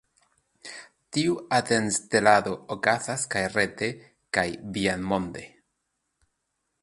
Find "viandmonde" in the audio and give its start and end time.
4.79-5.47